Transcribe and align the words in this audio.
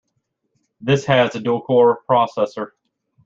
This 0.81 1.05
has 1.05 1.35
a 1.35 1.39
dual-core 1.39 1.99
processor. 2.09 2.71